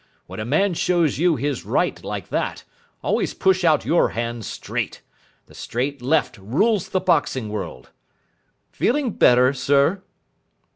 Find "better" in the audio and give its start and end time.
9.11-9.53